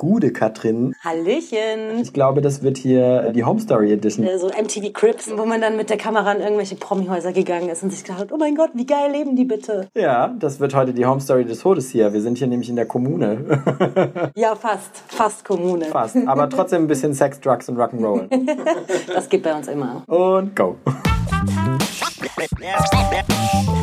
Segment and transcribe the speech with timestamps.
[0.00, 0.94] Gude, Katrin.
[1.04, 2.00] Hallöchen.
[2.00, 4.26] Ich glaube, das wird hier die Home Story Edition.
[4.26, 7.82] Äh, So MTV Crips, wo man dann mit der Kamera in irgendwelche Promihäuser gegangen ist
[7.82, 9.88] und sich gedacht hat, oh mein Gott, wie geil leben die bitte.
[9.94, 12.14] Ja, das wird heute die Home Story des Todes hier.
[12.14, 13.60] Wir sind hier nämlich in der Kommune.
[14.36, 15.02] Ja, fast.
[15.08, 15.84] Fast Kommune.
[15.86, 16.16] Fast.
[16.26, 18.28] Aber trotzdem ein bisschen Sex, Drugs und Rock'n'Roll.
[19.14, 20.02] Das geht bei uns immer.
[20.06, 20.76] Und go.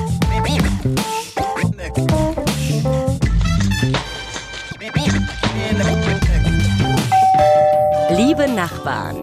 [8.38, 9.20] Liebe Nachbarn,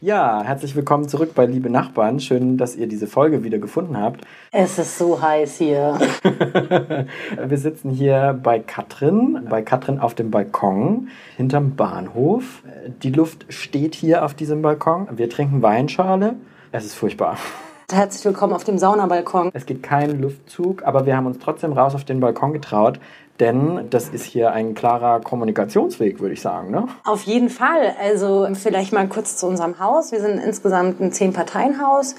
[0.00, 2.18] Ja, herzlich willkommen zurück bei Liebe Nachbarn.
[2.18, 4.24] Schön, dass ihr diese Folge wieder gefunden habt.
[4.50, 6.00] Es ist so heiß hier.
[7.46, 12.64] Wir sitzen hier bei Katrin, bei Katrin auf dem Balkon hinterm Bahnhof.
[13.04, 15.06] Die Luft steht hier auf diesem Balkon.
[15.12, 16.34] Wir trinken Weinschale.
[16.72, 17.36] Es ist furchtbar.
[17.92, 19.50] Herzlich willkommen auf dem Saunabalkon.
[19.52, 22.98] Es geht kein Luftzug, aber wir haben uns trotzdem raus auf den Balkon getraut,
[23.40, 26.70] denn das ist hier ein klarer Kommunikationsweg, würde ich sagen.
[26.70, 26.86] Ne?
[27.04, 27.94] Auf jeden Fall.
[28.00, 30.12] Also vielleicht mal kurz zu unserem Haus.
[30.12, 32.14] Wir sind insgesamt ein Zehn-Parteien-Haus.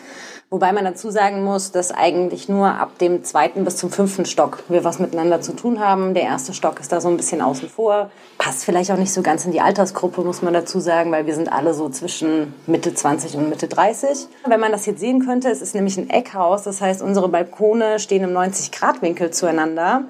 [0.51, 4.63] Wobei man dazu sagen muss, dass eigentlich nur ab dem zweiten bis zum fünften Stock
[4.69, 6.13] wir was miteinander zu tun haben.
[6.13, 8.11] Der erste Stock ist da so ein bisschen außen vor.
[8.37, 11.33] Passt vielleicht auch nicht so ganz in die Altersgruppe, muss man dazu sagen, weil wir
[11.33, 14.27] sind alle so zwischen Mitte 20 und Mitte 30.
[14.47, 16.61] Wenn man das jetzt sehen könnte, es ist nämlich ein Eckhaus.
[16.63, 20.03] Das heißt, unsere Balkone stehen im 90-Grad-Winkel zueinander.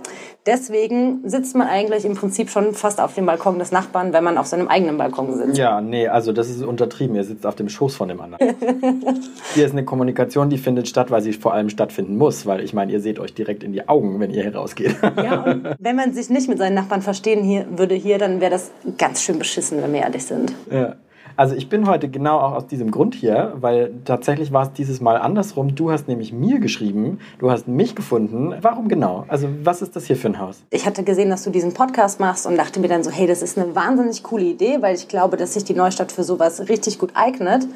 [0.46, 4.38] Deswegen sitzt man eigentlich im Prinzip schon fast auf dem Balkon des Nachbarn, wenn man
[4.38, 5.58] auf seinem eigenen Balkon sitzt.
[5.58, 7.16] Ja, nee, also das ist untertrieben.
[7.16, 8.56] Ihr sitzt auf dem Schoß von dem anderen.
[9.56, 12.74] hier ist eine Kommunikation, die findet statt, weil sie vor allem stattfinden muss, weil ich
[12.74, 14.96] meine, ihr seht euch direkt in die Augen, wenn ihr hier rausgeht.
[15.18, 18.52] Ja, und wenn man sich nicht mit seinen Nachbarn verstehen hier, würde hier, dann wäre
[18.52, 20.54] das ganz schön beschissen, wenn wir ehrlich sind.
[20.70, 20.96] Ja.
[21.38, 25.02] Also ich bin heute genau auch aus diesem Grund hier, weil tatsächlich war es dieses
[25.02, 25.76] Mal andersrum.
[25.76, 28.56] Du hast nämlich mir geschrieben, du hast mich gefunden.
[28.62, 29.26] Warum genau?
[29.28, 30.64] Also was ist das hier für ein Haus?
[30.70, 33.42] Ich hatte gesehen, dass du diesen Podcast machst und dachte mir dann so, hey, das
[33.42, 37.00] ist eine wahnsinnig coole Idee, weil ich glaube, dass sich die Neustadt für sowas richtig
[37.00, 37.68] gut eignet.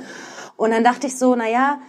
[0.56, 1.80] Und dann dachte ich so, naja,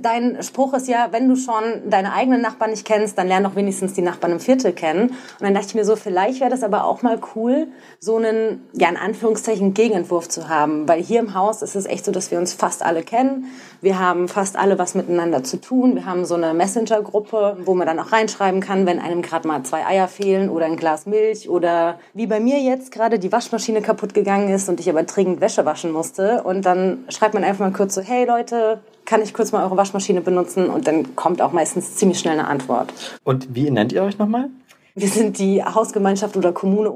[0.00, 3.56] dein Spruch ist ja, wenn du schon deine eigenen Nachbarn nicht kennst, dann lern doch
[3.56, 5.08] wenigstens die Nachbarn im Viertel kennen.
[5.08, 7.68] Und dann dachte ich mir so, vielleicht wäre das aber auch mal cool,
[7.98, 10.88] so einen, ja, in Anführungszeichen Gegenentwurf zu haben.
[10.88, 13.46] Weil hier im Haus ist es echt so, dass wir uns fast alle kennen.
[13.80, 15.94] Wir haben fast alle was miteinander zu tun.
[15.94, 19.62] Wir haben so eine Messenger-Gruppe, wo man dann auch reinschreiben kann, wenn einem gerade mal
[19.62, 23.82] zwei Eier fehlen oder ein Glas Milch oder wie bei mir jetzt gerade die Waschmaschine
[23.82, 26.42] kaputt gegangen ist und ich aber dringend Wäsche waschen musste.
[26.42, 28.80] Und dann schreibt man einfach mal kurz so, hey Leute,
[29.10, 30.70] kann ich kurz mal eure Waschmaschine benutzen?
[30.70, 32.92] Und dann kommt auch meistens ziemlich schnell eine Antwort.
[33.24, 34.50] Und wie nennt ihr euch nochmal?
[34.94, 36.92] Wir sind die Hausgemeinschaft oder Kommune.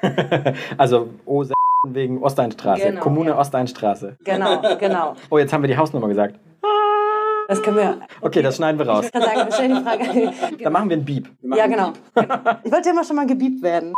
[0.78, 1.44] also O
[1.88, 3.36] wegen Osteinstraße, Genau, Kommune.
[3.36, 4.16] Osteinstraße.
[4.22, 5.16] Genau, genau.
[5.30, 6.38] Oh, jetzt haben wir die Hausnummer gesagt.
[7.48, 7.98] Das können wir.
[8.20, 9.06] Okay, das schneiden wir raus.
[9.06, 10.32] Ich kann sagen, wir stellen die Frage.
[10.62, 11.28] Dann machen wir einen Beep.
[11.42, 11.92] Ja, genau.
[12.62, 13.92] Ich wollte ja immer schon mal gebiebt werden.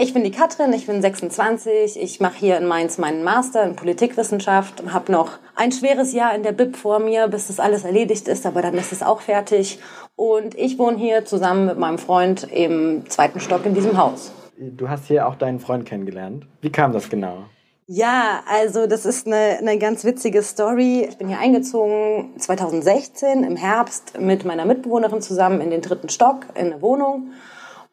[0.00, 2.00] Ich bin die Katrin, ich bin 26.
[2.00, 6.42] Ich mache hier in Mainz meinen Master in Politikwissenschaft, habe noch ein schweres Jahr in
[6.42, 9.78] der BIP vor mir, bis das alles erledigt ist, aber dann ist es auch fertig.
[10.16, 14.32] Und ich wohne hier zusammen mit meinem Freund im zweiten Stock in diesem Haus.
[14.56, 16.46] Du hast hier auch deinen Freund kennengelernt.
[16.60, 17.44] Wie kam das genau?
[17.86, 21.06] Ja, also das ist eine, eine ganz witzige Story.
[21.08, 26.46] Ich bin hier eingezogen 2016 im Herbst mit meiner Mitbewohnerin zusammen in den dritten Stock
[26.54, 27.32] in eine Wohnung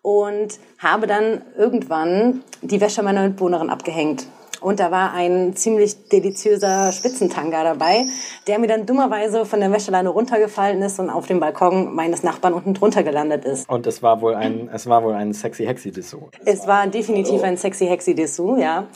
[0.01, 4.27] und habe dann irgendwann die Wäsche meiner Mitbewohnerin abgehängt.
[4.61, 8.05] Und da war ein ziemlich deliziöser Spitzentanga dabei,
[8.47, 12.53] der mir dann dummerweise von der Wäscheleine runtergefallen ist und auf dem Balkon meines Nachbarn
[12.53, 13.69] unten drunter gelandet ist.
[13.69, 16.23] Und es war wohl ein, es war wohl ein sexy hexy Dessous.
[16.45, 18.87] Es war definitiv ein sexy hexy Dessous, ja.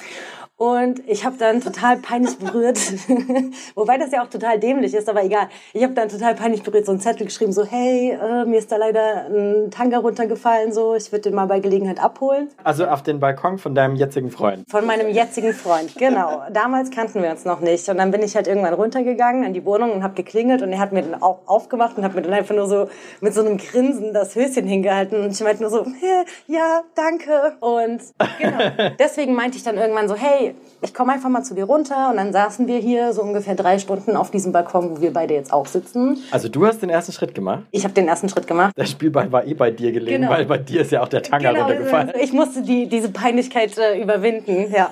[0.63, 2.79] Und ich habe dann total peinlich berührt,
[3.75, 5.49] wobei das ja auch total dämlich ist, aber egal.
[5.73, 8.71] Ich habe dann total peinlich berührt so einen Zettel geschrieben, so hey, äh, mir ist
[8.71, 12.47] da leider ein Tanga runtergefallen, so ich würde den mal bei Gelegenheit abholen.
[12.63, 14.63] Also auf den Balkon von deinem jetzigen Freund.
[14.69, 16.43] Von meinem jetzigen Freund, genau.
[16.53, 17.89] Damals kannten wir uns noch nicht.
[17.89, 20.79] Und dann bin ich halt irgendwann runtergegangen in die Wohnung und habe geklingelt und er
[20.79, 22.87] hat mir dann auch aufgemacht und hat mir dann einfach nur so
[23.19, 25.25] mit so einem Grinsen das Höschen hingehalten.
[25.25, 27.57] Und ich meinte nur so, "Hä, ja, danke.
[27.59, 28.01] Und
[28.39, 28.93] genau.
[28.97, 32.09] Deswegen meinte ich dann irgendwann so, hey, ich komme einfach mal zu dir runter.
[32.09, 35.33] Und dann saßen wir hier so ungefähr drei Stunden auf diesem Balkon, wo wir beide
[35.33, 36.17] jetzt auch sitzen.
[36.31, 37.63] Also du hast den ersten Schritt gemacht.
[37.71, 38.73] Ich habe den ersten Schritt gemacht.
[38.77, 40.33] Der Spielball war eh bei dir gelegen, Genau.
[40.33, 42.09] weil bei dir ist ja auch der Tanga runtergefallen.
[42.09, 44.89] also ich musste die, diese Peinlichkeit äh, überwinden, ja.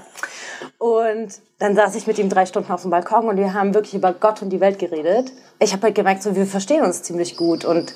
[0.78, 1.30] Und
[1.60, 4.14] dann saß ich mit ihm drei Stunden auf dem Balkon und wir haben wirklich über
[4.14, 5.32] Gott und die Welt geredet.
[5.60, 7.94] Ich habe halt gemerkt, so, wir verstehen uns ziemlich gut und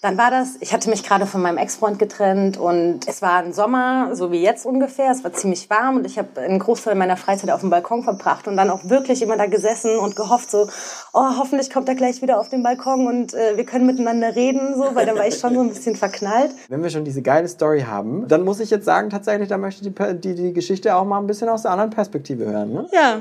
[0.00, 3.52] Dann war das, ich hatte mich gerade von meinem Ex-Freund getrennt und es war ein
[3.52, 5.10] Sommer, so wie jetzt ungefähr.
[5.10, 8.46] Es war ziemlich warm und ich habe einen Großteil meiner Freizeit auf dem Balkon verbracht
[8.46, 10.68] und dann auch wirklich immer da gesessen und gehofft so,
[11.12, 14.74] oh, hoffentlich kommt er gleich wieder auf den Balkon und äh, wir können miteinander reden,
[14.76, 16.52] so, weil dann war ich schon so ein bisschen verknallt.
[16.68, 19.86] Wenn wir schon diese geile Story haben, dann muss ich jetzt sagen, tatsächlich, da möchte
[19.86, 22.72] ich die, die, die Geschichte auch mal ein bisschen aus der anderen Perspektive hören.
[22.72, 22.86] Ne?
[22.92, 23.20] Ja.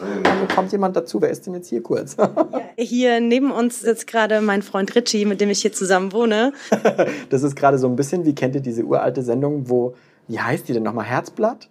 [0.00, 1.20] Dann kommt jemand dazu.
[1.20, 2.16] Wer ist denn jetzt hier kurz?
[2.76, 6.52] Hier neben uns sitzt gerade mein Freund Richie, mit dem ich hier zusammen wohne.
[7.30, 9.94] Das ist gerade so ein bisschen, wie kennt ihr diese uralte Sendung, wo,
[10.28, 11.04] wie heißt die denn nochmal?
[11.04, 11.68] Herzblatt?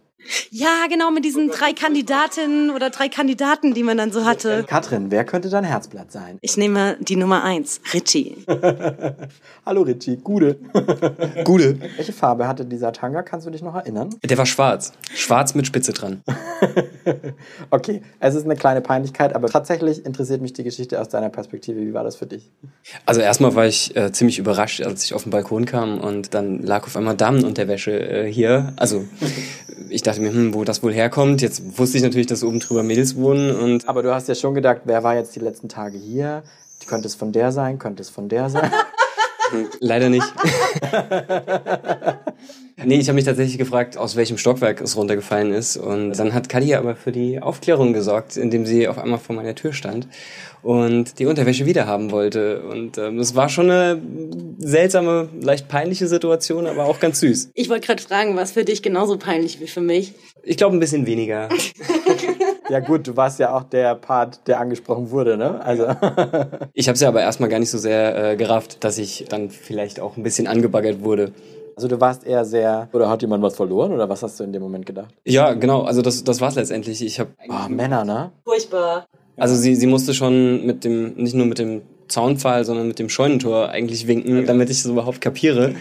[0.49, 4.63] Ja, genau, mit diesen drei Kandidatinnen oder drei Kandidaten, die man dann so hatte.
[4.67, 6.37] Katrin, wer könnte dein Herzblatt sein?
[6.41, 8.37] Ich nehme die Nummer eins, Richie.
[9.65, 10.57] Hallo Richie, Gude.
[11.43, 11.79] Gude.
[11.95, 13.21] Welche Farbe hatte dieser Tanga?
[13.21, 14.09] Kannst du dich noch erinnern?
[14.23, 14.93] Der war schwarz.
[15.13, 16.23] Schwarz mit Spitze dran.
[17.69, 21.79] okay, es ist eine kleine Peinlichkeit, aber tatsächlich interessiert mich die Geschichte aus deiner Perspektive.
[21.81, 22.51] Wie war das für dich?
[23.05, 26.63] Also erstmal war ich äh, ziemlich überrascht, als ich auf den Balkon kam und dann
[26.63, 28.73] lag auf einmal Damenunterwäsche äh, hier.
[28.77, 29.05] Also
[29.89, 31.41] ich dachte mir, hm, wo das wohl herkommt.
[31.41, 34.53] Jetzt wusste ich natürlich, dass oben drüber Mädels wohnen und Aber du hast ja schon
[34.53, 36.43] gedacht, wer war jetzt die letzten Tage hier?
[36.85, 37.79] Könnte es von der sein?
[37.79, 38.71] Könnte es von der sein?
[39.79, 40.25] leider nicht.
[42.83, 45.77] nee, ich habe mich tatsächlich gefragt, aus welchem Stockwerk es runtergefallen ist.
[45.77, 49.55] Und dann hat Kadi aber für die Aufklärung gesorgt, indem sie auf einmal vor meiner
[49.55, 50.07] Tür stand
[50.67, 52.61] und die Unterwäsche wieder haben wollte.
[52.63, 54.01] Und ähm, es war schon eine
[54.57, 57.51] seltsame, leicht peinliche Situation, aber auch ganz süß.
[57.53, 60.13] Ich wollte gerade fragen, was für dich genauso peinlich wie für mich?
[60.43, 61.47] Ich glaube ein bisschen weniger.
[62.69, 65.63] ja gut, du warst ja auch der Part, der angesprochen wurde, ne?
[65.63, 65.85] Also
[66.73, 69.49] ich habe es ja aber erstmal gar nicht so sehr äh, gerafft, dass ich dann
[69.49, 71.31] vielleicht auch ein bisschen angebaggert wurde.
[71.77, 74.51] Also du warst eher sehr, oder hat jemand was verloren oder was hast du in
[74.51, 75.13] dem Moment gedacht?
[75.23, 77.01] Ja, genau, also das, das war es letztendlich.
[77.01, 78.31] Ich habe oh, Männer, ne?
[78.43, 79.07] Furchtbar.
[79.37, 83.09] Also sie, sie musste schon mit dem, nicht nur mit dem Zaunpfahl, sondern mit dem
[83.09, 85.75] Scheunentor eigentlich winken, damit ich es überhaupt kapiere.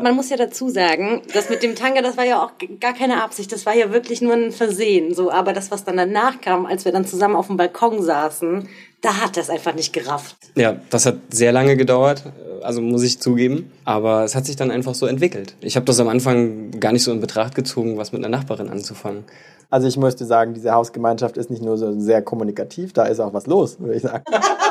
[0.00, 3.22] Man muss ja dazu sagen, das mit dem Tanga, das war ja auch gar keine
[3.22, 5.30] Absicht, das war ja wirklich nur ein Versehen, so.
[5.30, 8.68] Aber das, was dann danach kam, als wir dann zusammen auf dem Balkon saßen,
[9.02, 10.36] da hat er es einfach nicht gerafft.
[10.54, 12.24] Ja, das hat sehr lange gedauert,
[12.62, 13.70] also muss ich zugeben.
[13.84, 15.54] Aber es hat sich dann einfach so entwickelt.
[15.60, 18.68] Ich habe das am Anfang gar nicht so in Betracht gezogen, was mit einer Nachbarin
[18.68, 19.24] anzufangen.
[19.70, 23.32] Also ich möchte sagen, diese Hausgemeinschaft ist nicht nur so sehr kommunikativ, da ist auch
[23.32, 24.22] was los, würde ich sagen.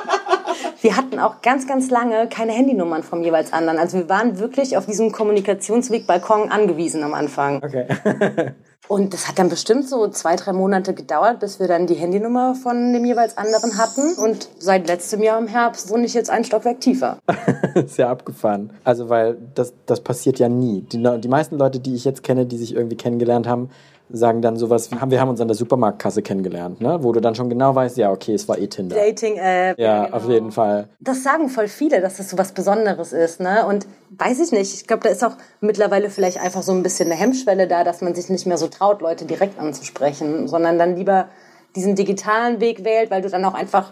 [0.81, 3.77] Wir hatten auch ganz, ganz lange keine Handynummern vom jeweils anderen.
[3.77, 7.61] Also wir waren wirklich auf diesem Kommunikationsweg Balkon angewiesen am Anfang.
[7.63, 7.85] Okay.
[8.87, 12.55] Und das hat dann bestimmt so zwei, drei Monate gedauert, bis wir dann die Handynummer
[12.55, 14.15] von dem jeweils anderen hatten.
[14.15, 17.19] Und seit letztem Jahr im Herbst wohne ich jetzt ein Stockwerk tiefer.
[17.75, 18.71] ist ja abgefahren.
[18.83, 20.81] Also, weil das, das passiert ja nie.
[20.81, 23.69] Die, die meisten Leute, die ich jetzt kenne, die sich irgendwie kennengelernt haben,
[24.13, 26.99] sagen dann sowas wie, wir haben uns an der Supermarktkasse kennengelernt, ne?
[27.01, 28.95] wo du dann schon genau weißt, ja, okay, es war eh Tinder.
[28.95, 29.79] Dating-App.
[29.79, 30.17] Ja, ja genau.
[30.17, 30.89] auf jeden Fall.
[30.99, 33.39] Das sagen voll viele, dass das so was Besonderes ist.
[33.39, 33.65] Ne?
[33.65, 33.87] Und
[34.17, 37.19] weiß ich nicht, ich glaube, da ist auch mittlerweile vielleicht einfach so ein bisschen eine
[37.19, 41.27] Hemmschwelle da, dass man sich nicht mehr so traut, Leute direkt anzusprechen, sondern dann lieber
[41.75, 43.91] diesen digitalen Weg wählt, weil du dann auch einfach,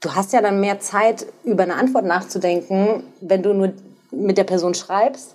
[0.00, 3.72] du hast ja dann mehr Zeit, über eine Antwort nachzudenken, wenn du nur
[4.12, 5.34] mit der Person schreibst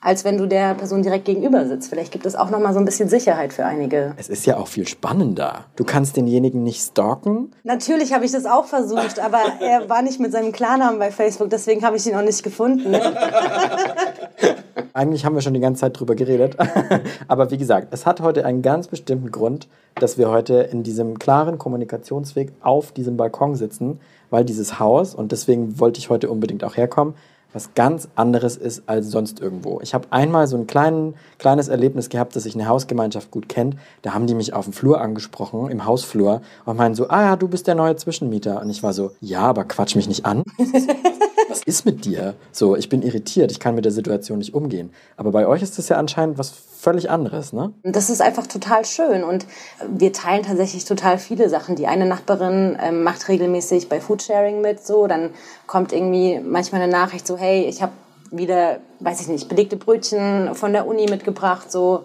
[0.00, 1.90] als wenn du der Person direkt gegenüber sitzt.
[1.90, 4.14] Vielleicht gibt es auch noch mal so ein bisschen Sicherheit für einige.
[4.16, 5.64] Es ist ja auch viel spannender.
[5.76, 7.52] Du kannst denjenigen nicht stalken.
[7.64, 11.50] Natürlich habe ich das auch versucht, aber er war nicht mit seinem Klarnamen bei Facebook,
[11.50, 12.94] deswegen habe ich ihn auch nicht gefunden.
[14.92, 16.56] Eigentlich haben wir schon die ganze Zeit drüber geredet.
[17.28, 21.18] aber wie gesagt, es hat heute einen ganz bestimmten Grund, dass wir heute in diesem
[21.18, 26.64] klaren Kommunikationsweg auf diesem Balkon sitzen, weil dieses Haus, und deswegen wollte ich heute unbedingt
[26.64, 27.14] auch herkommen,
[27.52, 29.80] was ganz anderes ist als sonst irgendwo.
[29.80, 33.76] Ich habe einmal so ein klein, kleines Erlebnis gehabt, dass sich eine Hausgemeinschaft gut kennt.
[34.02, 37.36] Da haben die mich auf dem Flur angesprochen, im Hausflur, und meinen so, ah ja,
[37.36, 38.60] du bist der neue Zwischenmieter.
[38.60, 40.42] Und ich war so, ja, aber quatsch mich nicht an.
[41.48, 42.34] was ist mit dir?
[42.52, 44.90] So, ich bin irritiert, ich kann mit der Situation nicht umgehen.
[45.16, 47.72] Aber bei euch ist das ja anscheinend was völlig anderes, ne?
[47.82, 49.46] Das ist einfach total schön und
[49.88, 51.74] wir teilen tatsächlich total viele Sachen.
[51.74, 55.30] Die eine Nachbarin ähm, macht regelmäßig bei Foodsharing mit, so, dann
[55.66, 57.92] kommt irgendwie manchmal eine Nachricht so, hey, ich habe
[58.30, 62.04] wieder, weiß ich nicht, belegte Brötchen von der Uni mitgebracht, so,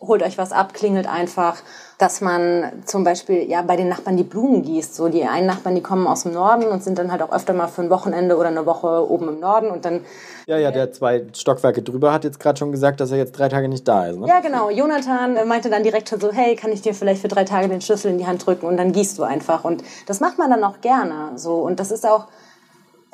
[0.00, 1.62] holt euch was ab, klingelt einfach
[2.00, 4.94] dass man zum Beispiel ja bei den Nachbarn die Blumen gießt.
[4.94, 7.52] So die einen Nachbarn, die kommen aus dem Norden und sind dann halt auch öfter
[7.52, 10.00] mal für ein Wochenende oder eine Woche oben im Norden und dann
[10.46, 13.48] ja, ja, der zwei Stockwerke drüber hat jetzt gerade schon gesagt, dass er jetzt drei
[13.48, 14.18] Tage nicht da ist.
[14.18, 14.26] Ne?
[14.26, 14.70] Ja, genau.
[14.70, 17.82] Jonathan meinte dann direkt schon so, hey, kann ich dir vielleicht für drei Tage den
[17.82, 19.64] Schlüssel in die Hand drücken und dann gießt du einfach.
[19.64, 21.32] Und das macht man dann auch gerne.
[21.36, 22.26] So und das ist auch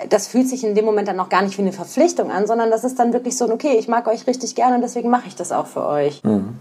[0.08, 2.70] das fühlt sich in dem Moment dann auch gar nicht wie eine Verpflichtung an, sondern
[2.70, 5.36] das ist dann wirklich so, okay, ich mag euch richtig gerne und deswegen mache ich
[5.36, 6.22] das auch für euch.
[6.22, 6.58] Mhm.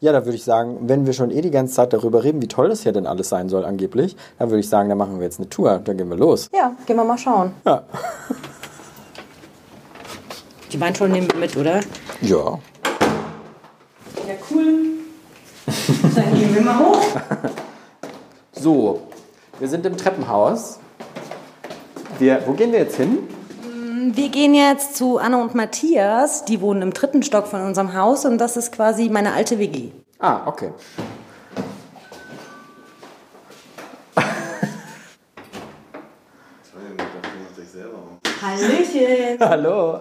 [0.00, 2.48] Ja, da würde ich sagen, wenn wir schon eh die ganze Zeit darüber reden, wie
[2.48, 5.24] toll das hier denn alles sein soll angeblich, dann würde ich sagen, dann machen wir
[5.24, 5.80] jetzt eine Tour.
[5.82, 6.50] Dann gehen wir los.
[6.54, 7.52] Ja, gehen wir mal schauen.
[7.64, 7.82] Ja.
[10.72, 11.80] Die Weinschorle nehmen wir mit, oder?
[12.20, 12.58] Ja.
[14.26, 14.82] Ja, cool.
[16.14, 17.02] Dann gehen wir mal hoch.
[18.58, 19.02] So,
[19.58, 20.80] wir sind im Treppenhaus.
[22.18, 23.18] Wir, wo gehen wir jetzt hin?
[24.14, 26.44] Wir gehen jetzt zu Anne und Matthias.
[26.46, 29.90] Die wohnen im dritten Stock von unserem Haus und das ist quasi meine alte WG.
[30.18, 30.70] Ah, okay.
[38.40, 39.38] Hallöchen.
[39.40, 40.00] Hallo.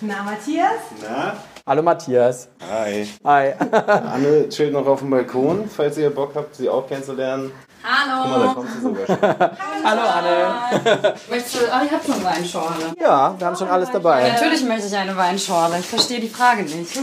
[0.00, 0.80] Na, Matthias?
[1.02, 1.36] Na?
[1.68, 2.48] Hallo Matthias.
[2.66, 3.06] Hi.
[3.26, 3.52] Hi.
[3.70, 7.52] Anne chillt noch auf dem Balkon, falls ihr Bock habt, sie auch kennenzulernen.
[7.82, 8.54] Guck mal, da Hallo.
[8.54, 9.18] kommt sie sogar schon.
[9.84, 11.14] Hallo Anne.
[11.28, 12.94] Möchtest du, oh, ich habe schon Weinschorle.
[12.98, 14.30] Ja, wir haben schon alles dabei.
[14.30, 15.78] Natürlich möchte ich eine Weinschorle.
[15.80, 16.98] Ich verstehe die Frage nicht.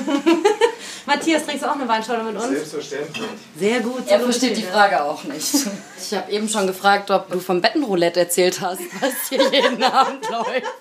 [1.06, 2.48] Matthias, trinkst du auch eine Weinschorle mit uns?
[2.48, 3.28] Selbstverständlich.
[3.56, 4.08] Sehr gut.
[4.08, 5.54] Er versteht die Frage auch nicht.
[6.00, 10.28] Ich habe eben schon gefragt, ob du vom Bettenroulette erzählt hast, was hier jeden Abend
[10.28, 10.74] läuft.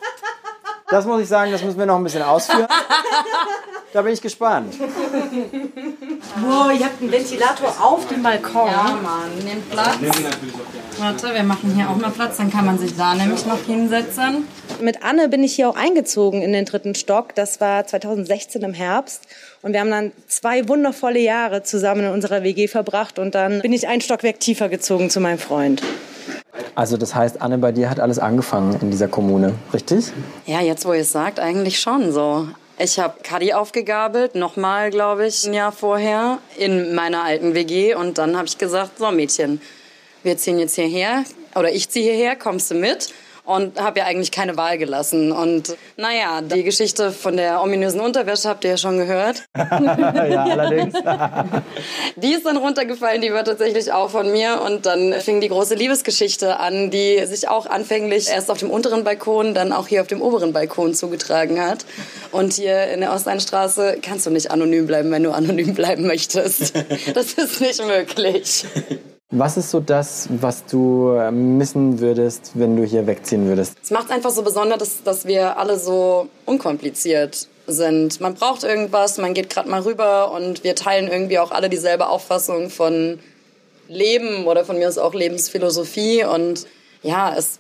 [0.89, 2.69] Das muss ich sagen, das müssen wir noch ein bisschen ausführen.
[3.93, 4.75] Da bin ich gespannt.
[6.41, 8.67] Wow, ihr habt einen Ventilator auf dem Balkon.
[8.67, 9.99] Ja, Mann, nehmt Platz.
[10.99, 14.49] Warte, wir machen hier auch mal Platz, dann kann man sich da nämlich noch hinsetzen.
[14.81, 17.37] Mit Anne bin ich hier auch eingezogen in den dritten Stock.
[17.37, 19.23] Das war 2016 im Herbst.
[19.63, 23.21] Und wir haben dann zwei wundervolle Jahre zusammen in unserer WG verbracht.
[23.21, 25.83] Und dann bin ich ein Stockwerk tiefer gezogen zu meinem Freund.
[26.75, 30.13] Also das heißt, Anne, bei dir hat alles angefangen in dieser Kommune, richtig?
[30.47, 32.49] Ja, jetzt wo ihr es sagt, eigentlich schon so.
[32.79, 37.95] Ich habe Kadi aufgegabelt, nochmal, glaube ich, ein Jahr vorher in meiner alten WG.
[37.95, 39.61] Und dann habe ich gesagt, so Mädchen,
[40.25, 43.13] wir ziehen jetzt hierher, oder ich ziehe hierher, kommst du mit?
[43.45, 45.31] Und habe ja eigentlich keine Wahl gelassen.
[45.31, 49.45] Und naja, die Geschichte von der ominösen Unterwäsche habt ihr ja schon gehört.
[49.57, 50.95] ja, allerdings.
[52.17, 54.63] Die ist dann runtergefallen, die war tatsächlich auch von mir.
[54.63, 59.05] Und dann fing die große Liebesgeschichte an, die sich auch anfänglich erst auf dem unteren
[59.05, 61.85] Balkon, dann auch hier auf dem oberen Balkon zugetragen hat.
[62.33, 66.73] Und hier in der Osteinstraße kannst du nicht anonym bleiben, wenn du anonym bleiben möchtest.
[67.15, 68.65] Das ist nicht möglich.
[69.37, 73.77] Was ist so das, was du äh, missen würdest, wenn du hier wegziehen würdest?
[73.83, 78.21] Es macht einfach so besonders, dass, dass wir alle so unkompliziert sind.
[78.21, 82.07] Man braucht irgendwas, man geht gerade mal rüber und wir teilen irgendwie auch alle dieselbe
[82.07, 83.19] Auffassung von
[83.89, 86.69] Leben oder von mir aus auch Lebensphilosophie und
[87.03, 87.59] ja, es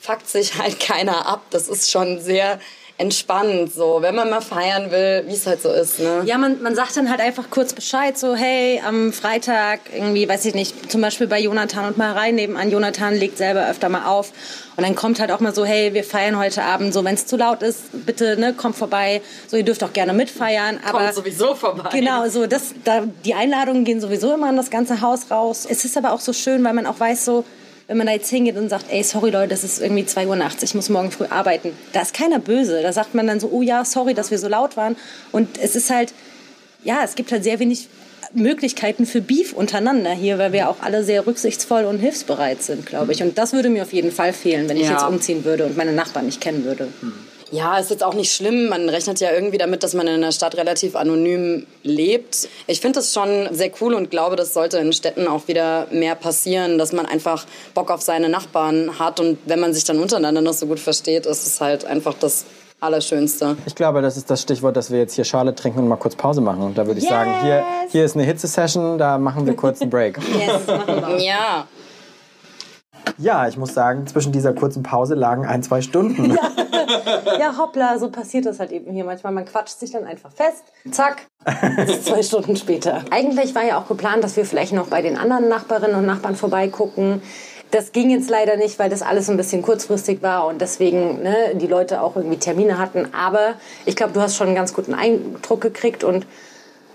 [0.00, 1.42] fuckt sich halt keiner ab.
[1.50, 2.58] Das ist schon sehr
[2.98, 6.22] entspannt, so, wenn man mal feiern will, wie es halt so ist, ne?
[6.24, 10.46] Ja, man, man sagt dann halt einfach kurz Bescheid, so hey, am Freitag irgendwie, weiß
[10.46, 12.70] ich nicht, zum Beispiel bei Jonathan und Marei nebenan.
[12.70, 14.32] Jonathan legt selber öfter mal auf.
[14.76, 17.26] Und dann kommt halt auch mal so, hey, wir feiern heute Abend, so wenn es
[17.26, 19.22] zu laut ist, bitte, ne, kommt vorbei.
[19.46, 20.80] So, ihr dürft auch gerne mitfeiern.
[20.86, 21.88] Aber Kommt sowieso vorbei.
[21.92, 25.66] Genau, so das, da, die Einladungen gehen sowieso immer an das ganze Haus raus.
[25.68, 27.44] Es ist aber auch so schön, weil man auch weiß, so,
[27.88, 30.36] wenn man da jetzt hingeht und sagt, ey, sorry Leute, das ist irgendwie 2 Uhr
[30.36, 31.70] nachts, ich muss morgen früh arbeiten.
[31.92, 32.82] Da ist keiner böse.
[32.82, 34.96] Da sagt man dann so, oh ja, sorry, dass wir so laut waren.
[35.32, 36.12] Und es ist halt,
[36.82, 37.88] ja, es gibt halt sehr wenig
[38.32, 43.12] Möglichkeiten für Beef untereinander hier, weil wir auch alle sehr rücksichtsvoll und hilfsbereit sind, glaube
[43.12, 43.22] ich.
[43.22, 44.92] Und das würde mir auf jeden Fall fehlen, wenn ich Ja.
[44.94, 46.88] jetzt umziehen würde und meine Nachbarn nicht kennen würde.
[47.52, 48.68] Ja, ist jetzt auch nicht schlimm.
[48.68, 52.48] Man rechnet ja irgendwie damit, dass man in einer Stadt relativ anonym lebt.
[52.66, 56.16] Ich finde das schon sehr cool und glaube, das sollte in Städten auch wieder mehr
[56.16, 60.40] passieren, dass man einfach Bock auf seine Nachbarn hat und wenn man sich dann untereinander
[60.40, 62.46] noch so gut versteht, ist es halt einfach das
[62.80, 63.56] Allerschönste.
[63.64, 66.14] Ich glaube, das ist das Stichwort, dass wir jetzt hier Schale trinken und mal kurz
[66.14, 66.62] Pause machen.
[66.62, 69.90] Und da würde ich sagen, hier, hier ist eine Hitze-Session, da machen wir kurz einen
[69.90, 70.18] Break.
[70.38, 71.24] Yes, machen wir.
[71.24, 71.66] Ja,
[73.18, 76.36] Ja, ich muss sagen, zwischen dieser kurzen Pause lagen ein, zwei Stunden.
[77.38, 79.32] Ja, hoppla, so passiert das halt eben hier manchmal.
[79.32, 81.26] Man quatscht sich dann einfach fest, zack,
[82.02, 83.02] zwei Stunden später.
[83.10, 86.36] Eigentlich war ja auch geplant, dass wir vielleicht noch bei den anderen Nachbarinnen und Nachbarn
[86.36, 87.22] vorbeigucken.
[87.72, 91.54] Das ging jetzt leider nicht, weil das alles ein bisschen kurzfristig war und deswegen ne,
[91.54, 93.08] die Leute auch irgendwie Termine hatten.
[93.12, 96.26] Aber ich glaube, du hast schon einen ganz guten Eindruck gekriegt und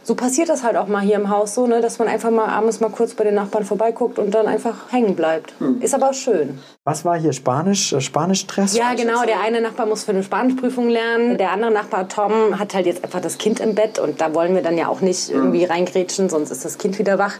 [0.03, 2.47] so passiert das halt auch mal hier im Haus so, ne, dass man einfach mal
[2.47, 5.53] abends mal kurz bei den Nachbarn vorbeiguckt und dann einfach hängen bleibt.
[5.79, 6.59] Ist aber schön.
[6.83, 7.33] Was war hier?
[7.33, 7.93] Spanisch?
[7.93, 8.75] äh, Spanisch-Stress?
[8.75, 9.23] Ja, genau.
[9.23, 11.37] Der eine Nachbar muss für eine Spanischprüfung lernen.
[11.37, 13.99] Der andere Nachbar, Tom, hat halt jetzt einfach das Kind im Bett.
[13.99, 17.19] Und da wollen wir dann ja auch nicht irgendwie reingrätschen, sonst ist das Kind wieder
[17.19, 17.35] wach.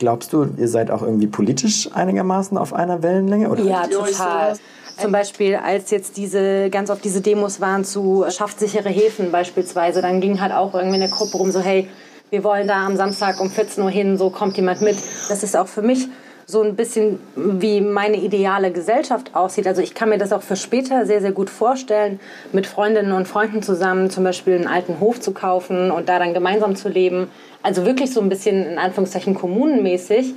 [0.00, 3.50] Glaubst du, ihr seid auch irgendwie politisch einigermaßen auf einer Wellenlänge?
[3.50, 4.56] Oder Ja, total.
[4.96, 10.00] Zum Beispiel, als jetzt diese, ganz oft diese Demos waren zu schafft sichere Häfen beispielsweise,
[10.00, 11.86] dann ging halt auch irgendwie in der Gruppe rum so, hey,
[12.30, 14.96] wir wollen da am Samstag um 14 Uhr hin, so kommt jemand mit.
[15.28, 16.08] Das ist auch für mich
[16.50, 19.66] so ein bisschen wie meine ideale Gesellschaft aussieht.
[19.66, 22.18] Also ich kann mir das auch für später sehr, sehr gut vorstellen,
[22.52, 26.34] mit Freundinnen und Freunden zusammen zum Beispiel einen alten Hof zu kaufen und da dann
[26.34, 27.28] gemeinsam zu leben.
[27.62, 30.34] Also wirklich so ein bisschen in Anführungszeichen kommunenmäßig,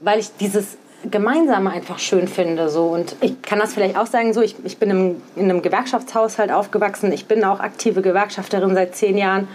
[0.00, 0.78] weil ich dieses
[1.10, 2.68] Gemeinsame einfach schön finde.
[2.68, 2.84] So.
[2.88, 6.52] Und ich kann das vielleicht auch sagen, so, ich, ich bin im, in einem Gewerkschaftshaushalt
[6.52, 7.10] aufgewachsen.
[7.12, 9.48] Ich bin auch aktive Gewerkschafterin seit zehn Jahren.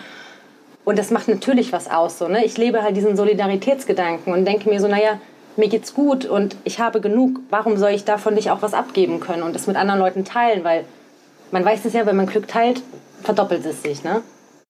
[0.84, 2.18] Und das macht natürlich was aus.
[2.18, 2.44] So, ne?
[2.46, 5.20] Ich lebe halt diesen Solidaritätsgedanken und denke mir so, naja,
[5.58, 7.40] mir geht's gut und ich habe genug.
[7.50, 10.64] Warum soll ich davon nicht auch was abgeben können und das mit anderen Leuten teilen?
[10.64, 10.86] Weil
[11.52, 12.82] man weiß es ja, wenn man Glück teilt,
[13.24, 14.04] verdoppelt es sich.
[14.04, 14.22] Ne?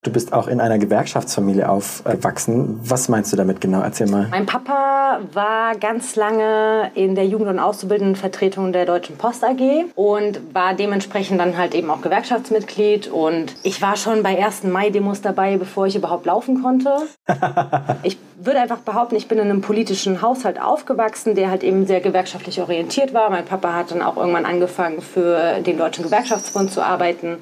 [0.06, 2.80] Du bist auch in einer Gewerkschaftsfamilie aufgewachsen.
[2.84, 3.82] Was meinst du damit genau?
[3.82, 4.28] Erzähl mal.
[4.30, 10.54] Mein Papa war ganz lange in der Jugend- und Auszubildendenvertretung der Deutschen Post AG und
[10.54, 13.08] war dementsprechend dann halt eben auch Gewerkschaftsmitglied.
[13.08, 16.92] Und ich war schon bei ersten Mai-Demos dabei, bevor ich überhaupt laufen konnte.
[18.04, 22.00] ich würde einfach behaupten, ich bin in einem politischen Haushalt aufgewachsen, der halt eben sehr
[22.00, 23.32] gewerkschaftlich orientiert war.
[23.32, 27.40] Mein Papa hat dann auch irgendwann angefangen, für den Deutschen Gewerkschaftsbund zu arbeiten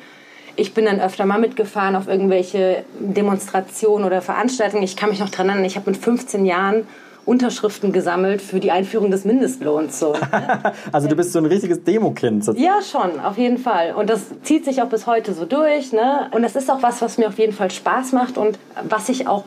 [0.56, 4.84] ich bin dann öfter mal mitgefahren auf irgendwelche Demonstrationen oder Veranstaltungen.
[4.84, 6.88] Ich kann mich noch daran erinnern, ich habe mit 15 Jahren
[7.26, 9.98] Unterschriften gesammelt für die Einführung des Mindestlohns.
[9.98, 10.74] So, ne?
[10.92, 12.46] also du bist so ein richtiges Demokind.
[12.58, 13.94] Ja, schon, auf jeden Fall.
[13.94, 15.94] Und das zieht sich auch bis heute so durch.
[15.94, 16.28] Ne?
[16.32, 19.28] Und das ist auch was, was mir auf jeden Fall Spaß macht und was ich
[19.28, 19.46] auch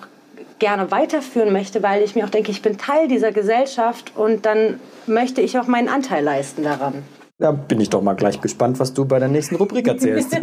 [0.58, 4.80] gerne weiterführen möchte, weil ich mir auch denke, ich bin Teil dieser Gesellschaft und dann
[5.06, 7.02] möchte ich auch meinen Anteil leisten daran.
[7.38, 10.33] Da bin ich doch mal gleich gespannt, was du bei der nächsten Rubrik erzählst.
[10.33, 10.38] ich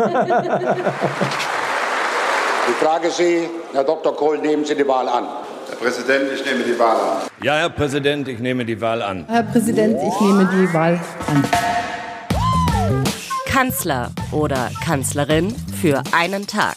[2.76, 4.16] frage Sie, Herr Dr.
[4.16, 5.26] Kohl, nehmen Sie die Wahl an.
[5.70, 7.18] Herr Präsident, ich nehme die Wahl an.
[7.42, 9.26] Ja, Herr Präsident, ich nehme die Wahl an.
[9.28, 11.44] Herr Präsident, ich nehme die Wahl an.
[13.48, 16.76] Kanzler oder Kanzlerin für einen Tag.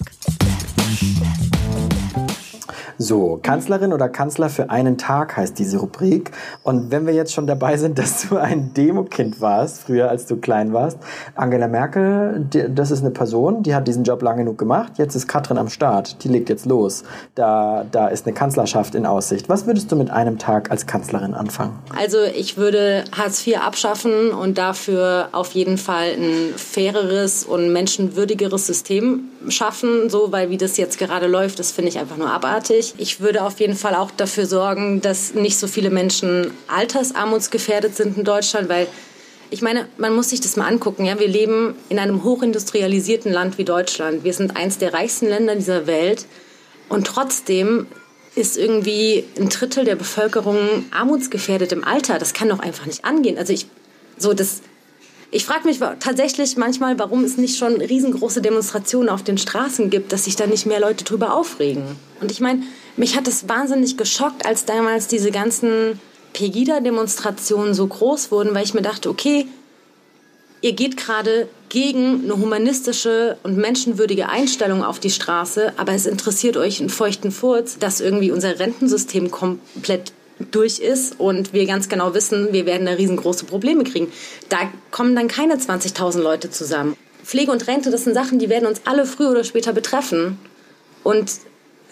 [2.99, 6.31] So, Kanzlerin oder Kanzler für einen Tag heißt diese Rubrik.
[6.63, 10.37] Und wenn wir jetzt schon dabei sind, dass du ein Demokind warst, früher als du
[10.37, 10.99] klein warst,
[11.35, 14.93] Angela Merkel, das ist eine Person, die hat diesen Job lang genug gemacht.
[14.97, 17.05] Jetzt ist Katrin am Start, die legt jetzt los.
[17.35, 19.49] Da, da ist eine Kanzlerschaft in Aussicht.
[19.49, 21.79] Was würdest du mit einem Tag als Kanzlerin anfangen?
[21.99, 28.67] Also ich würde Hartz IV abschaffen und dafür auf jeden Fall ein faireres und menschenwürdigeres
[28.67, 32.95] System schaffen, so, weil wie das jetzt gerade läuft, das finde ich einfach nur abartig.
[32.99, 38.17] Ich würde auf jeden Fall auch dafür sorgen, dass nicht so viele Menschen altersarmutsgefährdet sind
[38.17, 38.87] in Deutschland, weil
[39.51, 41.05] ich meine, man muss sich das mal angucken.
[41.05, 41.19] Ja?
[41.21, 44.25] Wir leben in einem hochindustrialisierten Land wie Deutschland.
[44.25, 46.27] Wir sind eins der reichsten Länder dieser Welt.
[46.89, 47.87] Und trotzdem
[48.35, 52.19] ist irgendwie ein Drittel der Bevölkerung armutsgefährdet im Alter.
[52.19, 53.39] Das kann doch einfach nicht angehen.
[53.39, 53.67] Also ich,
[54.19, 54.63] so das,
[55.31, 60.13] ich frage mich tatsächlich manchmal, warum es nicht schon riesengroße Demonstrationen auf den Straßen gibt,
[60.13, 61.85] dass sich da nicht mehr Leute drüber aufregen.
[62.21, 62.63] Und ich meine,
[62.97, 66.01] mich hat es wahnsinnig geschockt, als damals diese ganzen
[66.33, 69.47] Pegida-Demonstrationen so groß wurden, weil ich mir dachte, okay,
[70.61, 76.57] ihr geht gerade gegen eine humanistische und menschenwürdige Einstellung auf die Straße, aber es interessiert
[76.57, 82.15] euch einen feuchten Furz, dass irgendwie unser Rentensystem komplett durch ist und wir ganz genau
[82.15, 84.13] wissen, wir werden da riesengroße Probleme kriegen.
[84.49, 86.97] Da kommen dann keine 20.000 Leute zusammen.
[87.25, 90.39] Pflege und Rente, das sind Sachen, die werden uns alle früher oder später betreffen.
[91.03, 91.33] Und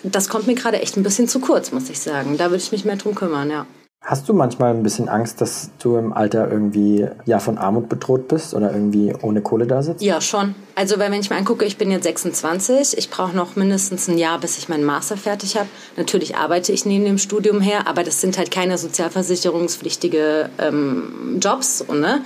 [0.02, 2.36] das kommt mir gerade echt ein bisschen zu kurz, muss ich sagen.
[2.36, 3.66] Da würde ich mich mehr drum kümmern, ja.
[4.06, 8.28] Hast du manchmal ein bisschen Angst, dass du im Alter irgendwie ja von Armut bedroht
[8.28, 10.02] bist oder irgendwie ohne Kohle da sitzt?
[10.02, 10.54] Ja, schon.
[10.74, 14.18] Also, weil wenn ich mir angucke, ich bin jetzt 26, ich brauche noch mindestens ein
[14.18, 15.70] Jahr, bis ich meinen Master fertig habe.
[15.96, 21.86] Natürlich arbeite ich neben dem Studium her, aber das sind halt keine sozialversicherungspflichtige ähm, Jobs,
[21.88, 22.20] ne?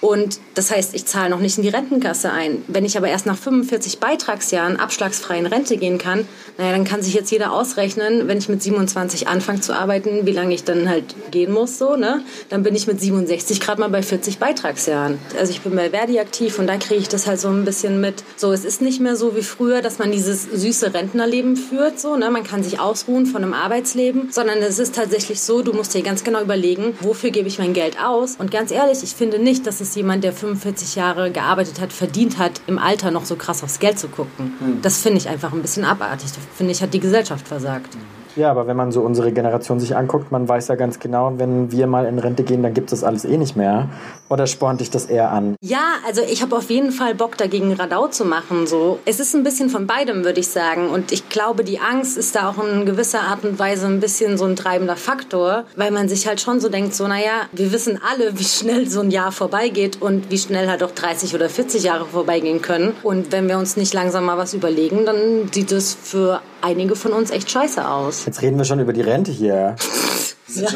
[0.00, 2.62] Und das heißt, ich zahle noch nicht in die Rentenkasse ein.
[2.68, 6.28] Wenn ich aber erst nach 45 Beitragsjahren abschlagsfrei in Rente gehen kann,
[6.58, 10.32] naja, dann kann sich jetzt jeder ausrechnen, wenn ich mit 27 anfange zu arbeiten, wie
[10.32, 12.22] lange ich dann halt gehen muss, so, ne?
[12.50, 15.18] Dann bin ich mit 67 gerade mal bei 40 Beitragsjahren.
[15.38, 18.00] Also ich bin bei Verdi aktiv und da kriege ich das halt so ein bisschen
[18.00, 18.22] mit.
[18.36, 22.16] So, es ist nicht mehr so wie früher, dass man dieses süße Rentnerleben führt, so,
[22.16, 22.30] ne?
[22.30, 26.02] Man kann sich ausruhen von einem Arbeitsleben, sondern es ist tatsächlich so, du musst dir
[26.02, 28.36] ganz genau überlegen, wofür gebe ich mein Geld aus?
[28.38, 32.38] Und ganz ehrlich, ich finde nicht, dass es jemand, der 45 Jahre gearbeitet hat, verdient
[32.38, 34.54] hat, im Alter noch so krass aufs Geld zu gucken.
[34.58, 34.82] Mhm.
[34.82, 36.32] Das finde ich einfach ein bisschen abartig.
[36.32, 37.96] Das finde ich, hat die Gesellschaft versagt.
[38.36, 41.72] Ja, aber wenn man so unsere Generation sich anguckt, man weiß ja ganz genau, wenn
[41.72, 43.88] wir mal in Rente gehen, dann gibt es das alles eh nicht mehr.
[44.28, 45.56] Oder spornt dich das eher an?
[45.60, 48.66] Ja, also ich habe auf jeden Fall Bock dagegen Radau zu machen.
[48.66, 50.88] So, es ist ein bisschen von beidem, würde ich sagen.
[50.90, 54.36] Und ich glaube, die Angst ist da auch in gewisser Art und Weise ein bisschen
[54.36, 58.00] so ein treibender Faktor, weil man sich halt schon so denkt, so naja, wir wissen
[58.10, 61.84] alle, wie schnell so ein Jahr vorbeigeht und wie schnell halt auch 30 oder 40
[61.84, 62.94] Jahre vorbeigehen können.
[63.02, 67.12] Und wenn wir uns nicht langsam mal was überlegen, dann sieht es für einige von
[67.12, 68.24] uns echt scheiße aus.
[68.26, 69.76] Jetzt reden wir schon über die Rente hier.
[70.48, 70.68] Ja.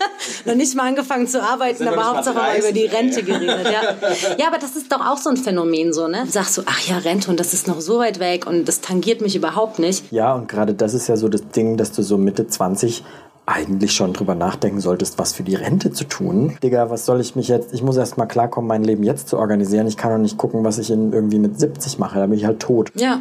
[0.46, 3.66] noch nicht mal angefangen zu arbeiten, aber Hauptsache mal über die Rente geredet.
[3.66, 3.82] Ja.
[4.38, 6.22] ja, aber das ist doch auch so ein Phänomen so, ne?
[6.24, 8.80] Du sagst so, ach ja, Rente und das ist noch so weit weg und das
[8.80, 10.10] tangiert mich überhaupt nicht.
[10.10, 13.04] Ja, und gerade das ist ja so das Ding, dass du so Mitte 20
[13.48, 16.56] eigentlich schon drüber nachdenken solltest, was für die Rente zu tun.
[16.62, 19.38] Digga, was soll ich mich jetzt, ich muss erst mal klarkommen, mein Leben jetzt zu
[19.38, 19.86] organisieren.
[19.86, 22.44] Ich kann doch nicht gucken, was ich in, irgendwie mit 70 mache, da bin ich
[22.44, 22.90] halt tot.
[22.94, 23.20] Ja,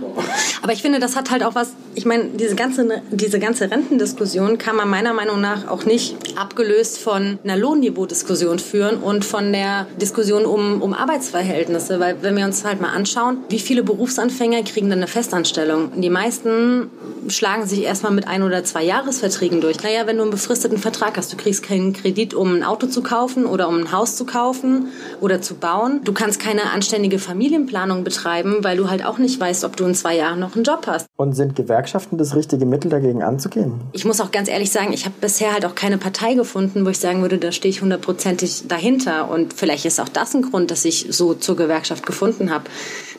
[0.61, 4.57] aber ich finde, das hat halt auch was, ich meine, diese ganze, diese ganze Rentendiskussion
[4.57, 9.87] kann man meiner Meinung nach auch nicht abgelöst von einer Lohnniveau-Diskussion führen und von der
[10.01, 14.89] Diskussion um, um Arbeitsverhältnisse, weil wenn wir uns halt mal anschauen, wie viele Berufsanfänger kriegen
[14.89, 16.01] dann eine Festanstellung?
[16.01, 16.89] Die meisten
[17.29, 19.81] schlagen sich erstmal mit ein oder zwei Jahresverträgen durch.
[19.83, 23.01] Naja, wenn du einen befristeten Vertrag hast, du kriegst keinen Kredit, um ein Auto zu
[23.01, 24.87] kaufen oder um ein Haus zu kaufen
[25.21, 26.01] oder zu bauen.
[26.03, 29.95] Du kannst keine anständige Familienplanung betreiben, weil du halt auch nicht weißt, ob du in
[29.95, 31.07] zwei Jahren noch einen Job hast.
[31.15, 33.81] Und sind Gewerkschaften das richtige Mittel dagegen anzugehen?
[33.93, 36.89] Ich muss auch ganz ehrlich sagen, ich habe bisher halt auch keine Partei gefunden, wo
[36.89, 39.29] ich sagen würde, da stehe ich hundertprozentig dahinter.
[39.29, 42.65] Und vielleicht ist auch das ein Grund, dass ich so zur Gewerkschaft gefunden habe.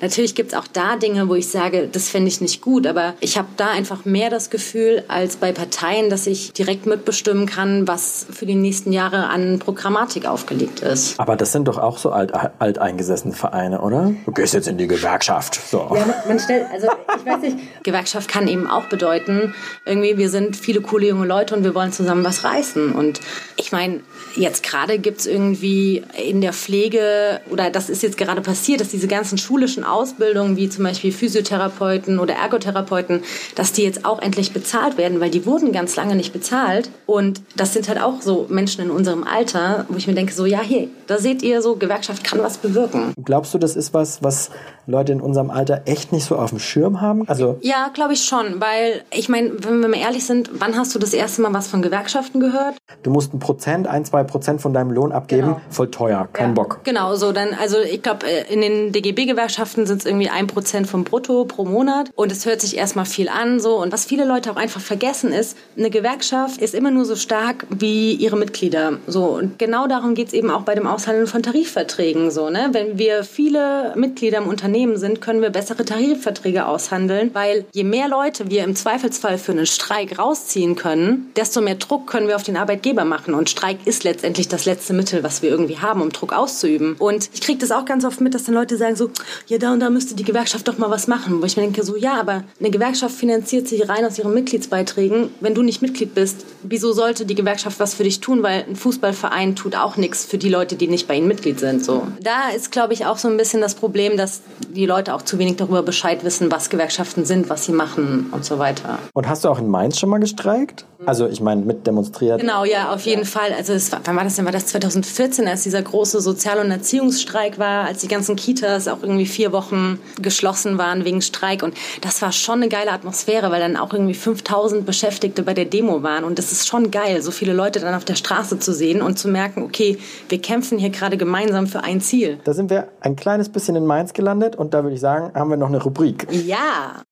[0.00, 3.14] Natürlich gibt es auch da Dinge, wo ich sage, das fände ich nicht gut, aber
[3.20, 7.86] ich habe da einfach mehr das Gefühl als bei Parteien, dass ich direkt mitbestimmen kann,
[7.86, 11.18] was für die nächsten Jahre an Programmatik aufgelegt ist.
[11.20, 14.12] Aber das sind doch auch so alt, alteingesessene Vereine, oder?
[14.24, 15.60] Du gehst jetzt in die Gewerkschaft.
[15.70, 15.90] So.
[15.94, 20.56] Ja, man stellt, also ich weiß nicht, Gewerkschaft kann eben auch bedeuten, irgendwie wir sind
[20.56, 22.92] viele coole junge Leute und wir wollen zusammen was reißen.
[22.92, 23.20] Und
[23.56, 24.00] ich meine,
[24.36, 28.88] jetzt gerade gibt es irgendwie in der Pflege, oder das ist jetzt gerade passiert, dass
[28.88, 33.22] diese ganzen schulischen Ausbildungen, wie zum Beispiel Physiotherapeuten oder Ergotherapeuten,
[33.54, 36.67] dass die jetzt auch endlich bezahlt werden, weil die wurden ganz lange nicht bezahlt.
[37.06, 40.46] Und das sind halt auch so Menschen in unserem Alter, wo ich mir denke, so,
[40.46, 43.14] ja, hier, da seht ihr so, Gewerkschaft kann was bewirken.
[43.24, 44.50] Glaubst du, das ist was, was
[44.88, 47.28] Leute in unserem Alter echt nicht so auf dem Schirm haben?
[47.28, 50.94] Also ja, glaube ich schon, weil ich meine, wenn wir mal ehrlich sind, wann hast
[50.94, 52.76] du das erste Mal was von Gewerkschaften gehört?
[53.02, 55.60] Du musst ein Prozent, ein, zwei Prozent von deinem Lohn abgeben, genau.
[55.68, 56.54] voll teuer, kein ja.
[56.54, 56.80] Bock.
[56.84, 60.86] Genau, so dann, also ich glaube, äh, in den DGB-Gewerkschaften sind es irgendwie ein Prozent
[60.86, 64.24] vom Brutto pro Monat und es hört sich erstmal viel an, so und was viele
[64.24, 68.98] Leute auch einfach vergessen ist, eine Gewerkschaft ist immer nur so stark wie ihre Mitglieder,
[69.06, 72.68] so und genau darum geht es eben auch bei dem Aushandeln von Tarifverträgen, so ne,
[72.72, 78.08] wenn wir viele Mitglieder im Unternehmen sind, können wir bessere Tarifverträge aushandeln, weil je mehr
[78.08, 82.42] Leute wir im Zweifelsfall für einen Streik rausziehen können, desto mehr Druck können wir auf
[82.42, 86.10] den Arbeitgeber machen und Streik ist letztendlich das letzte Mittel, was wir irgendwie haben, um
[86.10, 86.94] Druck auszuüben.
[86.98, 89.10] Und ich kriege das auch ganz oft mit, dass dann Leute sagen so,
[89.46, 91.40] ja, da und da müsste die Gewerkschaft doch mal was machen.
[91.40, 95.30] Wo ich mir denke so, ja, aber eine Gewerkschaft finanziert sich rein aus ihren Mitgliedsbeiträgen.
[95.40, 98.42] Wenn du nicht Mitglied bist, wieso sollte die Gewerkschaft was für dich tun?
[98.42, 101.84] Weil ein Fußballverein tut auch nichts für die Leute, die nicht bei ihnen Mitglied sind.
[101.84, 102.06] So.
[102.20, 104.42] Da ist, glaube ich, auch so ein bisschen das Problem, dass
[104.74, 108.44] die Leute auch zu wenig darüber Bescheid wissen, was Gewerkschaften sind, was sie machen und
[108.44, 108.98] so weiter.
[109.14, 110.84] Und hast du auch in Mainz schon mal gestreikt?
[111.06, 112.40] Also ich meine, mit demonstriert?
[112.40, 113.52] Genau, ja, auf jeden Fall.
[113.56, 114.44] Also es war, wann war das denn?
[114.44, 119.02] War das 2014, als dieser große Sozial- und Erziehungsstreik war, als die ganzen Kitas auch
[119.02, 121.62] irgendwie vier Wochen geschlossen waren wegen Streik.
[121.62, 125.66] Und das war schon eine geile Atmosphäre, weil dann auch irgendwie 5000 Beschäftigte bei der
[125.66, 126.24] Demo waren.
[126.24, 129.18] Und das ist schon geil, so viele Leute dann auf der Straße zu sehen und
[129.18, 129.98] zu merken, okay,
[130.28, 132.38] wir kämpfen hier gerade gemeinsam für ein Ziel.
[132.44, 135.50] Da sind wir ein kleines bisschen in Mainz gelandet und da würde ich sagen, haben
[135.50, 136.26] wir noch eine Rubrik.
[136.30, 137.02] Ja.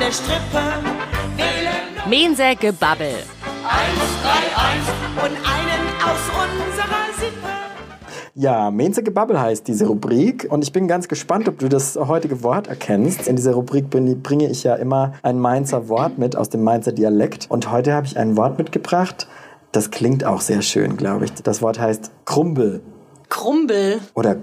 [0.00, 0.62] der Strippe.
[2.08, 3.14] Mense Gebabbel.
[3.62, 7.01] 131 und einen aus unserer.
[8.34, 12.42] Ja, Menze Gebabbel heißt diese Rubrik und ich bin ganz gespannt, ob du das heutige
[12.42, 13.28] Wort erkennst.
[13.28, 17.50] In dieser Rubrik bringe ich ja immer ein Mainzer Wort mit aus dem Mainzer Dialekt
[17.50, 19.28] und heute habe ich ein Wort mitgebracht,
[19.72, 21.34] das klingt auch sehr schön, glaube ich.
[21.34, 22.80] Das Wort heißt Krumbel.
[23.28, 24.00] Krumbel?
[24.14, 24.36] Oder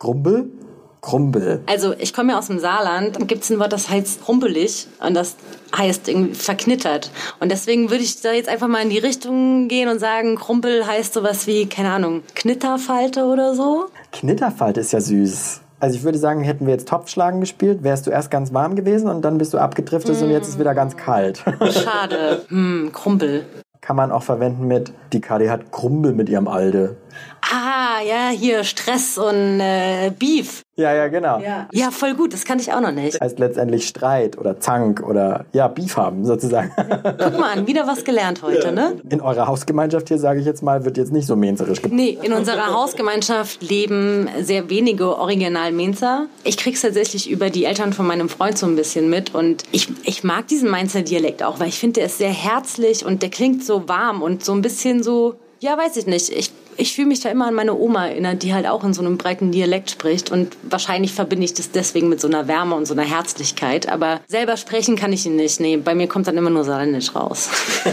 [0.00, 0.50] Krumbel?
[1.00, 1.62] Krumpel.
[1.66, 4.86] Also ich komme ja aus dem Saarland und gibt es ein Wort, das heißt rumpelig
[5.06, 5.36] und das
[5.76, 7.10] heißt irgendwie verknittert.
[7.40, 10.86] Und deswegen würde ich da jetzt einfach mal in die Richtung gehen und sagen, Krumpel
[10.86, 13.86] heißt sowas wie, keine Ahnung, Knitterfalte oder so.
[14.12, 15.60] Knitterfalte ist ja süß.
[15.80, 19.08] Also ich würde sagen, hätten wir jetzt Topfschlagen gespielt, wärst du erst ganz warm gewesen
[19.08, 20.24] und dann bist du abgedriftet mm.
[20.24, 21.44] und jetzt ist wieder ganz kalt.
[21.70, 22.42] Schade.
[22.48, 23.44] hm, Krumpel.
[23.80, 26.96] Kann man auch verwenden mit, die Kadi hat Krumpel mit ihrem Alde.
[27.40, 30.62] Ah, ja, hier Stress und äh, Beef.
[30.76, 31.40] Ja, ja, genau.
[31.40, 31.66] Ja.
[31.72, 33.20] ja, voll gut, das kannte ich auch noch nicht.
[33.20, 36.70] Heißt letztendlich Streit oder Zank oder ja, Beef haben sozusagen.
[36.76, 38.70] Guck mal an, wieder was gelernt heute, ja.
[38.70, 38.96] ne?
[39.08, 41.80] In eurer Hausgemeinschaft hier, sage ich jetzt mal, wird jetzt nicht so menzerisch.
[41.88, 46.26] Nee, in unserer Hausgemeinschaft leben sehr wenige Original-Menzer.
[46.44, 49.88] Ich krieg's tatsächlich über die Eltern von meinem Freund so ein bisschen mit und ich,
[50.04, 53.30] ich mag diesen Mainzer Dialekt auch, weil ich finde, der ist sehr herzlich und der
[53.30, 56.30] klingt so warm und so ein bisschen so ja, weiß ich nicht.
[56.30, 59.02] Ich, ich fühle mich da immer an meine Oma erinnert, die halt auch in so
[59.02, 60.30] einem breiten Dialekt spricht.
[60.30, 63.90] Und wahrscheinlich verbinde ich das deswegen mit so einer Wärme und so einer Herzlichkeit.
[63.90, 65.58] Aber selber sprechen kann ich ihn nicht.
[65.60, 67.50] Nee, bei mir kommt dann immer nur Saarländisch raus.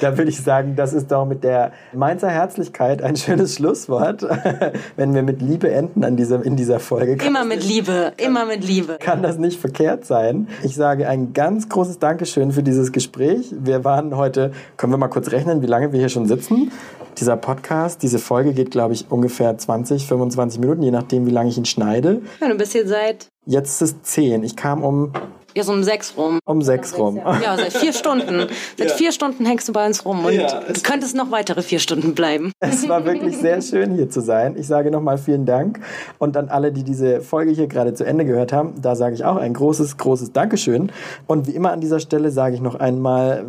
[0.00, 4.22] da würde ich sagen, das ist doch mit der Mainzer Herzlichkeit ein schönes Schlusswort,
[4.96, 7.16] wenn wir mit Liebe enden an dieser, in dieser Folge.
[7.16, 8.98] Kann Immer mit Liebe, immer mit Liebe.
[9.00, 10.48] kann das nicht verkehrt sein.
[10.62, 13.54] Ich sage ein ganz großes Dankeschön für dieses Gespräch.
[13.58, 16.70] Wir waren heute, können wir mal kurz rechnen, wie lange wir hier schon sitzen?
[17.18, 21.48] Dieser Podcast, diese Folge geht, glaube ich, ungefähr 20, 25 Minuten, je nachdem, wie lange
[21.48, 22.22] ich ihn schneide.
[22.40, 24.42] Ja, du bist hier seit, Jetzt ist es 10.
[24.42, 25.12] Ich kam um,
[25.56, 26.38] ja, so um sechs rum.
[26.44, 27.16] um 6 rum.
[27.16, 28.46] Ja, seit vier Stunden.
[28.76, 31.78] Seit vier Stunden hängst du bei uns rum und Ja, es könntest noch weitere vier
[31.78, 32.52] Stunden bleiben.
[32.60, 34.56] Es war wirklich sehr schön hier zu sein.
[34.58, 35.80] Ich sage nochmal vielen Dank.
[36.18, 39.24] Und an alle, die diese Folge hier gerade zu Ende gehört haben, da sage ich
[39.24, 40.90] auch ein großes, großes Dankeschön.
[41.26, 43.44] Und wie immer an dieser Stelle sage ich noch einmal,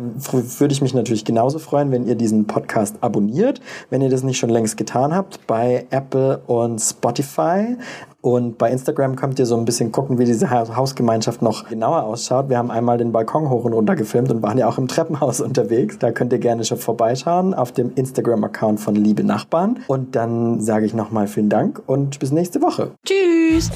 [0.58, 4.38] würde ich mich natürlich genauso freuen, wenn ihr diesen Podcast abonniert, wenn ihr das nicht
[4.38, 7.76] schon längst getan habt, bei Apple und Spotify.
[8.22, 12.02] Und bei Instagram könnt ihr so ein bisschen gucken, wie diese Ha- Hausgemeinschaft noch genauer
[12.04, 12.48] ausschaut.
[12.48, 15.40] Wir haben einmal den Balkon hoch und runter gefilmt und waren ja auch im Treppenhaus
[15.42, 15.98] unterwegs.
[15.98, 19.78] Da könnt ihr gerne schon vorbeischauen auf dem Instagram-Account von Liebe Nachbarn.
[19.86, 22.92] Und dann sage ich nochmal vielen Dank und bis nächste Woche.
[23.06, 23.70] Tschüss.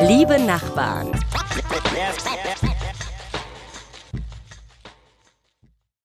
[0.00, 1.08] Liebe Nachbarn,